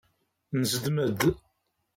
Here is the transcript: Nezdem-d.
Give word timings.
Nezdem-d. 0.59 1.19